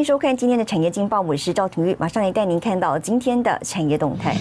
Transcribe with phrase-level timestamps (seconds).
[0.00, 4.34] 迎收看今天的产业经报，我是赵廷玉，马上来带您看到今天的产业动态。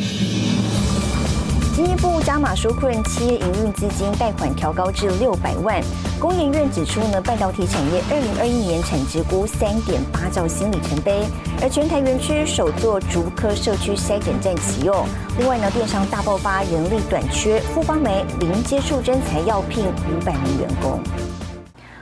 [1.76, 5.82] 经济部加码纾困企业营运资金贷款调高至六百万。
[6.18, 11.26] 工研院指出呢，半导体产业二零二一年产值估三点八兆新里程碑，
[11.62, 15.06] 而全台园区首座竹科社区筛检站启用。
[15.38, 21.02] 另外呢，电商大爆发，人力短缺，复方梅零接触真材要聘五百名员工。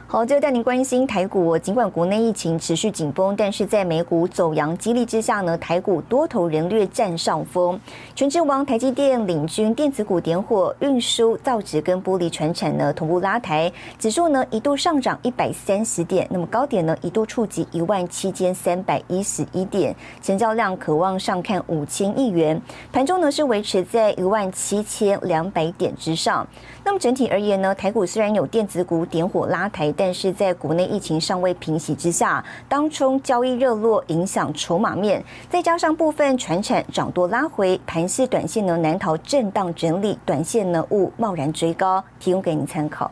[0.10, 1.58] 好，最后带您关心台股。
[1.58, 7.78] 尽管国内疫情持续紧绷，但是在美股走阳激励之下呢，台股多头仍略占上风。
[8.16, 22.60] 全职王台积电领军，电子股点火，运输、造纸跟玻璃船产呢同步拉抬，指数呢一度上涨一百三十点，那么高点呢一度触及一万七千三百一十一点，成交量渴望上看五千亿元。
[22.94, 26.48] 盘中呢是维持在一万七千两百点之上。
[26.86, 29.94] 那么整体而言呢，台股虽然有电子股点火拉抬。
[29.98, 43.12] 但是在国内疫情尚未平息之下，当中交易热络，影响筹码面，再加上部分船产涨多拉回，盘势短线呢难逃震荡整理，短线呢勿贸然追高，提供给您参考。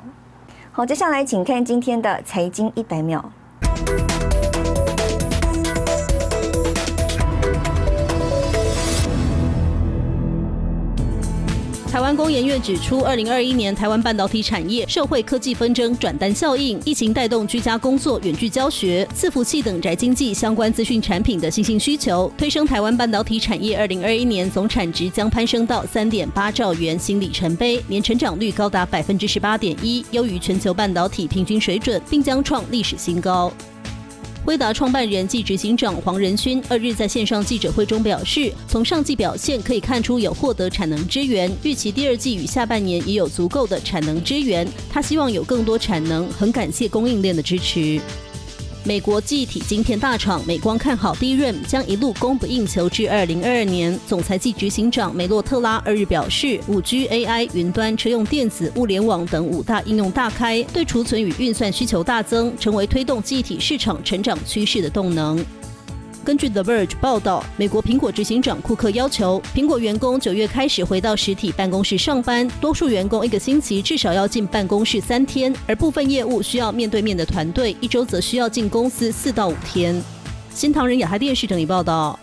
[0.72, 3.32] 好，接下来请看今天的财经一百秒。
[11.96, 33.50] 台湾工研院指出，二零二一年台湾半导体产业社会科技纷争转单效应，疫情带动居家工作、远距教学、伺服器等宅经济相关资讯产品的新兴需求，推升台湾半导体产业二零二一年总产值将攀升到三点八兆元新里程碑，年成长率高达百分之十八点一，优于全球半导体平均水准，并将创历史新高。
[34.46, 44.68] 威达创办人暨执行长黄仁勋二日在线上记者会中表示，从上季表现可以看出有获得产能支援，预期第二季与下半年也有足够的产能支援。
[44.88, 48.00] 他希望有更多产能，很感谢供应链的支持。
[48.88, 54.00] 美国记忆体晶片大厂美光看好 DRAM 将一路供不应求至二零二二年。
[54.06, 65.44] 总裁暨执行长梅洛特拉二日表示，五 G、AI、云端、车用电子、物联网等五大应用大开，对储存与运算需求大增，成为推动记忆体市场成长趋势的动能。
[66.26, 80.02] 根据 The Verge 报道，美国苹果执行长库克要求苹果员工九月开始回到实体办公室上班，多数员工一个星期至少要进办公室三天，而部分业务需要面对面的团队，一周则需要进公司四到五天。
[80.50, 82.20] 新唐人亚太电视整理报道。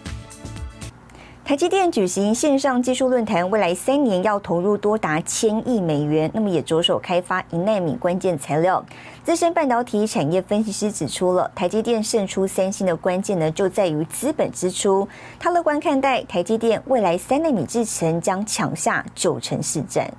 [1.52, 8.82] 台积电举行线上技术论坛，未来三年要投入多达千亿美元，那么也着手开发一纳米关键材料。
[9.22, 15.06] 资深半导体产业分析师指出了台积电胜出三星的关键呢，就在于资本支出。
[15.38, 20.10] 他乐观看待台积电未来三纳米制程将抢下九成市占。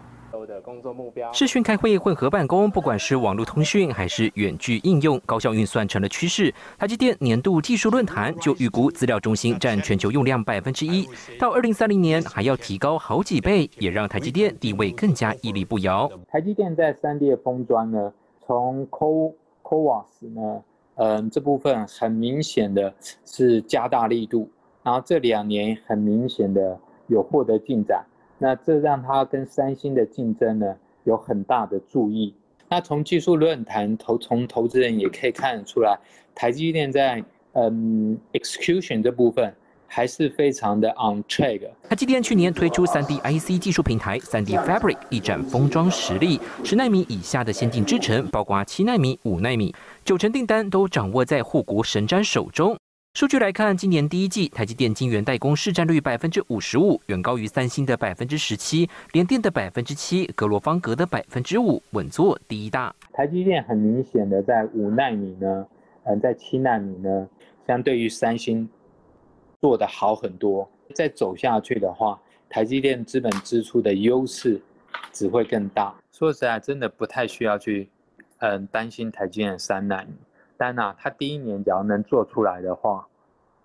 [0.64, 1.32] 工作目标。
[1.32, 6.52] 视讯开会、混合办公，不管是网络通讯还是远距应用，高效运算成了趋势。
[6.80, 11.08] 台积电年度技术论坛就预估，资料中心占全球用量百分之一，
[11.38, 16.10] 到二零三零年还要提高好几倍，也让台积电地位更加屹立不摇。
[16.30, 18.14] 台积电在三 D 封装呢，
[18.46, 20.62] 从 Co CoWoS 呢，
[20.96, 22.94] 嗯，这部分很明显的
[23.26, 24.50] 是加大力度，
[24.82, 28.06] 然后这两年很明显的有获得进展。
[28.44, 32.36] 那这让他跟三星的竞争呢有很大的注意。
[32.68, 35.98] 那从技术论坛投从投资人也可以看得出来，
[36.36, 37.24] 台积电在
[37.54, 39.56] 嗯 execution 这部分
[39.88, 41.70] 还是非常的 on track。
[41.88, 46.38] 台积电去年推出 3D IC 技术平台 3D Fabric，一展封装实力。
[46.66, 49.74] 十纳米以下的先进制程，包括七纳米、五纳米，
[50.04, 52.76] 九成订单都掌握在护国神瞻手中。
[53.16, 62.96] 数据来看，今年第一季台积电晶圆代工市占率百分之五十五，远高于三星的百分之十七，联电的百分之七，格罗方格的百分之五，稳坐第一大。
[63.12, 65.68] 台积电很明显的在五纳米呢，
[66.06, 67.30] 嗯，在七纳米呢，
[67.68, 68.68] 相对于三星
[69.62, 70.68] 做的好很多。
[70.96, 72.20] 再走下去的话，
[72.50, 74.60] 台积电资本支出的优势
[75.12, 75.94] 只会更大。
[76.12, 77.88] 说实在，真的不太需要去，
[78.40, 80.16] 嗯，担心台积电三纳米。
[80.66, 83.10] 但呐，他第一年只要能做出来的话。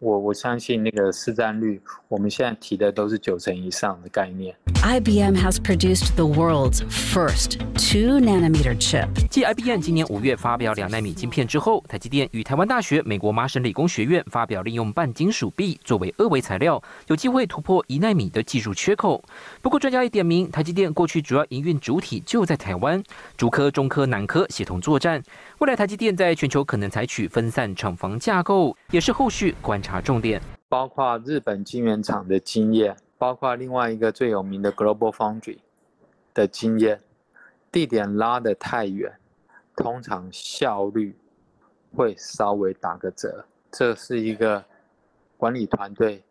[0.01, 4.55] 我我相信那个市占率，我们现在提的都是九成以上的概念。
[4.81, 9.09] IBM has produced the world's first two nanometer chip。
[9.29, 19.21] 继 IBM 今年五月发表两纳米晶片之后，台积电与台湾大学、美国麻省理工学院发表利用半金属壁作为二维材料，有机会突破一纳米的技术缺口。
[19.61, 23.03] 不过专家也点名，台积电过去主要营运主体就在台湾，
[23.37, 25.21] 主科、中科、南科协同作战。
[25.59, 29.88] 未来台积电在全球可能采取分散厂房架构，也是后续观察。
[29.89, 30.39] 查重点，
[30.69, 35.57] 包括日本晶圆厂的经验，包括另外一个最有名的 Global Foundry
[36.35, 37.01] 的经验，
[37.73, 39.11] 地点拉得太远，
[39.75, 41.17] 通常效率
[41.97, 43.47] 会稍微打个折。
[43.73, 44.63] 这是一个
[45.39, 46.23] 管理团队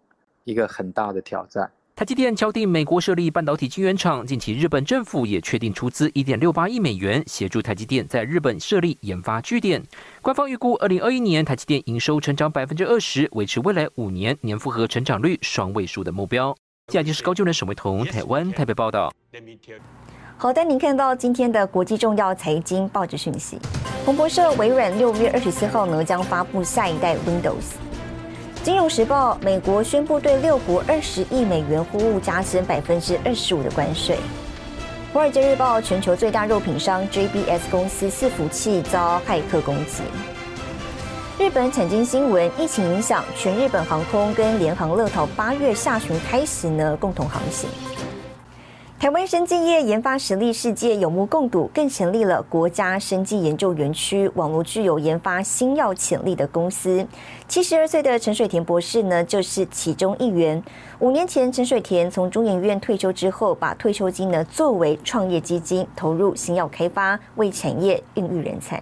[0.43, 1.71] 一个很大的挑战。
[1.97, 9.81] 台积电敲定美国设立半导体晶圆厂，近期日本政府也确定出资一点六八亿美元，协助台积电在日本设立研发据点。
[10.21, 16.55] 官方预估，二零二一年台积电营收成长百分之二十，维持未来五年年复合成长率双位数的目标。
[16.93, 19.11] 下就是高就能沈伟彤，台湾台北报道。
[20.37, 23.57] 好的，您看到今天的国际重要财经报纸讯息，
[24.05, 27.86] 彭博社微软六月二十四号呢将发布下一代 Windows。
[28.67, 34.17] 金融时报：美国宣布对六国二十亿美元货物加征百分之二十五的关税。
[35.13, 40.03] 华尔街日报：全球最大肉品商 JBS 公司伺服器遭骇客攻击。
[41.39, 47.69] 日本产经新闻：疫情影响，全日本航空跟联航、乐桃八月下旬开始呢共同航行。
[48.99, 57.05] 台湾生技业研发实力世界有目共睹，更成立了国家生技研究园区，网络具有研发新药潜力的公司。
[57.47, 60.61] 七十二岁的陈水田博士呢，就是其中一员。
[60.97, 68.81] 五年前，陈水田从中研院退休之后，把退休金呢作为创业基金，投入新药开发，为产业孕育人才。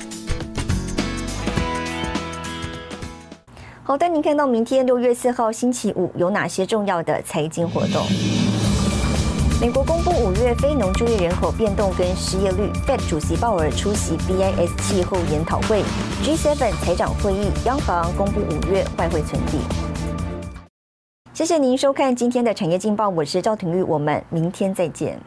[3.83, 8.05] 好的，您看到明天六月四号星期五有哪些重要的财经活动？
[9.59, 15.83] 美国公布五月非农就业人口变动跟失业率，Fed 主席鲍尔出席 BIS 气候研讨会
[16.23, 19.59] ，G7 财长会议，央行公布五月外汇存底。
[21.33, 25.19] 谢谢您收看今天的产业劲报，我是赵廷玉，我们明天再见。